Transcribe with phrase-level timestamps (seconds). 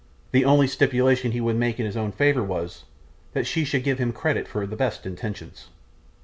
[0.31, 2.85] The only stipulation he would make in his own favour was,
[3.33, 5.67] that she should give him credit for the best intentions.